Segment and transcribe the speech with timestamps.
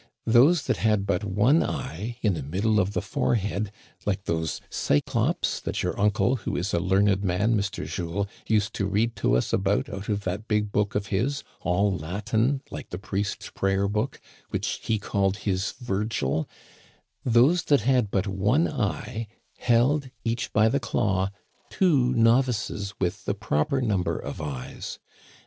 [0.25, 3.71] Those that had but one eye, in the middle of the forehead,
[4.03, 7.85] like those Cy clopes that your uncle, who is a learned man, Mr.
[7.85, 11.95] Jules, used to read to us about out of that big book of his, all
[11.95, 14.19] Latin, like the priest's prayer book,
[14.49, 16.49] which he called his Virgil—
[17.37, 19.27] those that had but one eye
[19.59, 21.29] held each by the claw
[21.69, 24.97] two novices with the proper number of eyes.